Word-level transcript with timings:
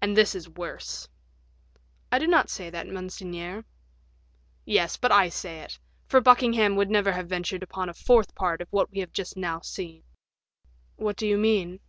"And 0.00 0.16
this 0.16 0.36
is 0.36 0.48
worse." 0.48 1.08
"I 2.12 2.20
do 2.20 2.28
not 2.28 2.48
say 2.48 2.70
that, 2.70 2.86
monseigneur." 2.86 3.64
"Yes, 4.64 4.96
but 4.96 5.10
I 5.10 5.28
say 5.30 5.58
it; 5.58 5.80
for 6.06 6.20
Buckingham 6.20 6.76
would 6.76 6.90
never 6.90 7.10
have 7.10 7.28
ventured 7.28 7.64
upon 7.64 7.88
a 7.88 7.92
fourth 7.94 8.36
part 8.36 8.60
of 8.60 8.68
what 8.72 8.92
we 8.92 9.00
have 9.00 9.12
just 9.12 9.36
now 9.36 9.58
seen." 9.58 10.04
"What 10.94 11.16
do 11.16 11.26
you 11.26 11.36
mean?" 11.38 11.80